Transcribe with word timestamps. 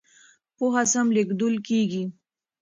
پوهه 0.55 0.83
سم 0.91 1.07
لېږدول 1.15 1.55
کېږي. 1.67 2.03